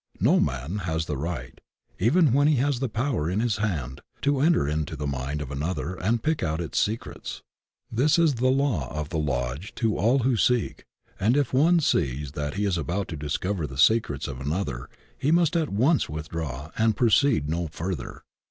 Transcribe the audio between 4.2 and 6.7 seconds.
to enter into the mind of another and pick out